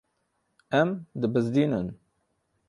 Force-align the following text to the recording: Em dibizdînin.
Em 0.79 0.89
dibizdînin. 1.21 1.87